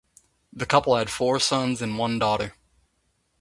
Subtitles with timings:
[0.51, 2.55] The couple had four sons and one daughter.